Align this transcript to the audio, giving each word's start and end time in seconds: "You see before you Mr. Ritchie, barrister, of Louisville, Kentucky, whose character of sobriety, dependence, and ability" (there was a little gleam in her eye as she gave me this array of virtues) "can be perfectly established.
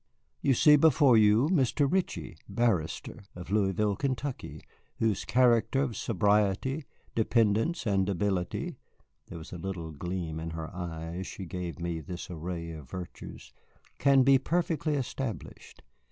"You 0.41 0.55
see 0.55 0.77
before 0.77 1.15
you 1.15 1.47
Mr. 1.49 1.85
Ritchie, 1.87 2.35
barrister, 2.49 3.19
of 3.35 3.51
Louisville, 3.51 3.95
Kentucky, 3.95 4.63
whose 4.97 5.25
character 5.25 5.83
of 5.83 5.95
sobriety, 5.95 6.85
dependence, 7.13 7.85
and 7.85 8.09
ability" 8.09 8.77
(there 9.27 9.37
was 9.37 9.53
a 9.53 9.59
little 9.59 9.91
gleam 9.91 10.39
in 10.39 10.49
her 10.57 10.75
eye 10.75 11.17
as 11.17 11.27
she 11.27 11.45
gave 11.45 11.77
me 11.77 11.99
this 12.01 12.31
array 12.31 12.71
of 12.71 12.89
virtues) 12.89 13.53
"can 13.99 14.23
be 14.23 14.39
perfectly 14.39 14.95
established. 14.95 15.83